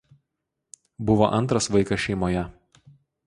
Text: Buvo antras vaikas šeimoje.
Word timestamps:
Buvo 1.09 1.27
antras 1.41 1.69
vaikas 1.75 2.01
šeimoje. 2.07 2.47